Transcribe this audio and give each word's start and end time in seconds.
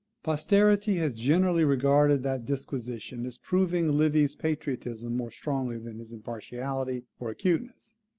Posterity 0.23 0.95
has 0.95 1.13
generally 1.13 1.63
regarded 1.63 2.23
that 2.23 2.47
disquisition 2.47 3.23
as 3.27 3.37
proving 3.37 3.91
Livy's 3.99 4.35
patriotism 4.35 5.15
more 5.15 5.29
strongly 5.29 5.77
than 5.77 5.99
his 5.99 6.11
impartiality 6.11 7.05
or 7.19 7.29
acuteness. 7.29 7.95